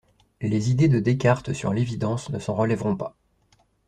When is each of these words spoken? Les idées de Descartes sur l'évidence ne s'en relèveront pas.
Les 0.41 0.71
idées 0.71 0.87
de 0.87 0.99
Descartes 0.99 1.53
sur 1.53 1.73
l'évidence 1.73 2.31
ne 2.31 2.39
s'en 2.39 2.55
relèveront 2.55 2.95
pas. 2.95 3.15